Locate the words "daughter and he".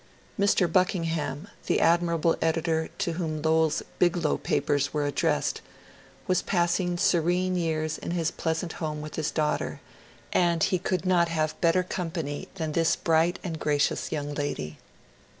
9.29-10.79